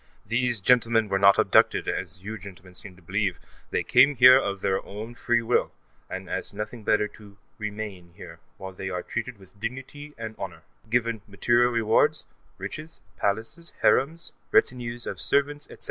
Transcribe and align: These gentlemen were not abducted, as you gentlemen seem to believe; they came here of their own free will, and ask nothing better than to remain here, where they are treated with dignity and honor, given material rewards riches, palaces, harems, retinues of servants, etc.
These 0.25 0.61
gentlemen 0.61 1.09
were 1.09 1.19
not 1.19 1.37
abducted, 1.37 1.87
as 1.87 2.23
you 2.23 2.39
gentlemen 2.39 2.73
seem 2.73 2.95
to 2.95 3.03
believe; 3.03 3.39
they 3.69 3.83
came 3.83 4.15
here 4.15 4.35
of 4.35 4.61
their 4.61 4.83
own 4.83 5.13
free 5.13 5.43
will, 5.43 5.73
and 6.09 6.27
ask 6.27 6.55
nothing 6.55 6.83
better 6.83 7.05
than 7.07 7.15
to 7.17 7.37
remain 7.59 8.13
here, 8.15 8.39
where 8.57 8.73
they 8.73 8.89
are 8.89 9.03
treated 9.03 9.37
with 9.37 9.59
dignity 9.59 10.15
and 10.17 10.33
honor, 10.39 10.63
given 10.89 11.21
material 11.27 11.71
rewards 11.71 12.25
riches, 12.57 12.99
palaces, 13.15 13.73
harems, 13.83 14.31
retinues 14.51 15.05
of 15.05 15.21
servants, 15.21 15.67
etc. 15.67 15.79